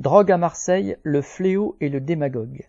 [0.00, 2.66] Drogue à Marseille, le fléau et le démagogue.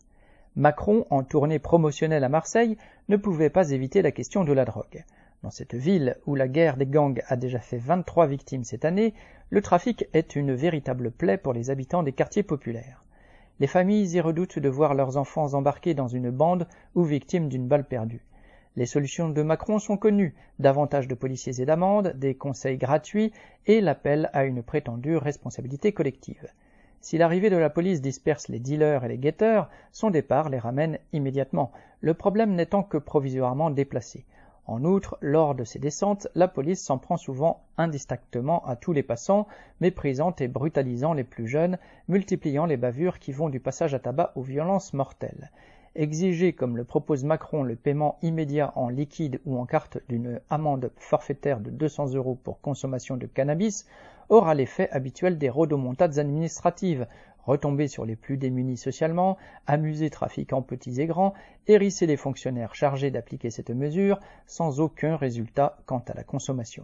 [0.56, 2.78] Macron, en tournée promotionnelle à Marseille,
[3.10, 5.04] ne pouvait pas éviter la question de la drogue.
[5.42, 9.16] Dans cette ville où la guerre des gangs a déjà fait 23 victimes cette année,
[9.50, 13.04] le trafic est une véritable plaie pour les habitants des quartiers populaires.
[13.60, 17.68] Les familles y redoutent de voir leurs enfants embarqués dans une bande ou victimes d'une
[17.68, 18.24] balle perdue.
[18.76, 23.34] Les solutions de Macron sont connues, davantage de policiers et d'amendes, des conseils gratuits
[23.66, 26.48] et l'appel à une prétendue responsabilité collective.
[27.02, 30.98] Si l'arrivée de la police disperse les dealers et les guetteurs, son départ les ramène
[31.14, 31.72] immédiatement,
[32.02, 34.26] le problème n'étant que provisoirement déplacé.
[34.68, 39.04] En outre, lors de ces descentes, la police s'en prend souvent indistinctement à tous les
[39.04, 39.48] passants,
[39.80, 41.78] méprisant et brutalisant les plus jeunes,
[42.08, 45.52] multipliant les bavures qui vont du passage à tabac aux violences mortelles.
[45.98, 50.92] Exiger, comme le propose Macron, le paiement immédiat en liquide ou en carte d'une amende
[50.98, 53.86] forfaitaire de 200 euros pour consommation de cannabis
[54.28, 57.08] aura l'effet habituel des rodomontades administratives,
[57.46, 59.38] retomber sur les plus démunis socialement,
[59.68, 61.34] amuser trafiquants petits et grands,
[61.68, 66.84] hérisser les fonctionnaires chargés d'appliquer cette mesure, sans aucun résultat quant à la consommation.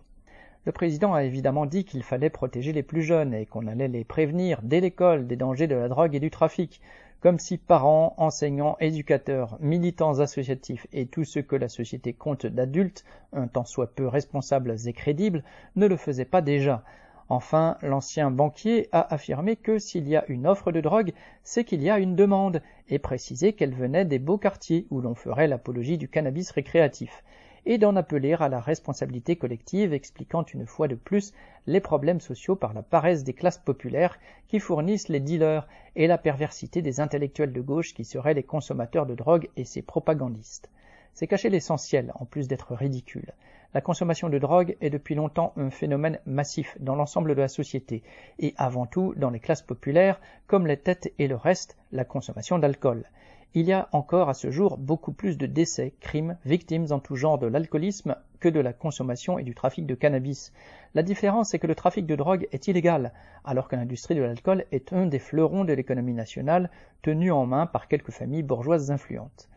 [0.63, 4.05] Le président a évidemment dit qu'il fallait protéger les plus jeunes et qu'on allait les
[4.05, 6.79] prévenir dès l'école des dangers de la drogue et du trafic,
[7.21, 13.05] comme si parents, enseignants, éducateurs, militants associatifs et tous ceux que la société compte d'adultes,
[13.31, 15.43] un tant soit peu responsables et crédibles,
[15.75, 16.83] ne le faisaient pas déjà.
[17.29, 21.81] Enfin, l'ancien banquier a affirmé que s'il y a une offre de drogue, c'est qu'il
[21.83, 25.97] y a une demande, et précisé qu'elle venait des beaux quartiers où l'on ferait l'apologie
[25.97, 27.23] du cannabis récréatif
[27.65, 31.33] et d'en appeler à la responsabilité collective, expliquant une fois de plus
[31.67, 36.17] les problèmes sociaux par la paresse des classes populaires qui fournissent les dealers et la
[36.17, 40.69] perversité des intellectuels de gauche qui seraient les consommateurs de drogue et ses propagandistes.
[41.13, 43.33] C'est cacher l'essentiel, en plus d'être ridicule.
[43.73, 48.03] La consommation de drogue est depuis longtemps un phénomène massif dans l'ensemble de la société,
[48.39, 52.59] et avant tout dans les classes populaires, comme les têtes et le reste, la consommation
[52.59, 53.05] d'alcool
[53.53, 57.17] il y a encore à ce jour beaucoup plus de décès, crimes, victimes en tout
[57.17, 60.53] genre de l'alcoolisme que de la consommation et du trafic de cannabis.
[60.95, 63.11] La différence est que le trafic de drogue est illégal,
[63.43, 66.69] alors que l'industrie de l'alcool est un des fleurons de l'économie nationale,
[67.01, 69.49] tenu en main par quelques familles bourgeoises influentes.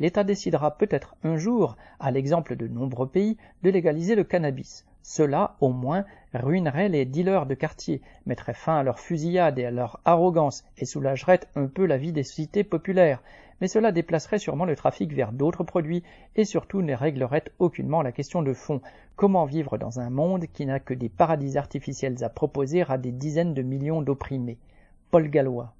[0.00, 4.86] L'État décidera peut-être un jour, à l'exemple de nombreux pays, de légaliser le cannabis.
[5.02, 9.70] Cela, au moins, ruinerait les dealers de quartier, mettrait fin à leur fusillade et à
[9.70, 13.22] leur arrogance, et soulagerait un peu la vie des cités populaires,
[13.60, 16.02] mais cela déplacerait sûrement le trafic vers d'autres produits,
[16.34, 18.80] et surtout ne réglerait aucunement la question de fond.
[19.14, 23.12] Comment vivre dans un monde qui n'a que des paradis artificiels à proposer à des
[23.12, 24.58] dizaines de millions d'opprimés?
[25.10, 25.74] Paul Gallois